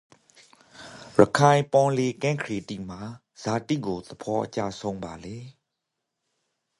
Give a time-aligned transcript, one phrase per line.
[1.19, 3.01] ရခိုင်ပင်လယ်ကမ်းခြေတိမှာ
[3.41, 5.37] ဇာတိကို သဘောအကျဆုံးပါလဲ?